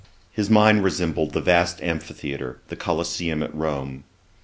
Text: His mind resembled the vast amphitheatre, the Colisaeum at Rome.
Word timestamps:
His 0.31 0.49
mind 0.49 0.83
resembled 0.83 1.33
the 1.33 1.41
vast 1.41 1.79
amphitheatre, 1.79 2.57
the 2.69 2.75
Colisaeum 2.75 3.43
at 3.43 3.53
Rome. 3.53 4.03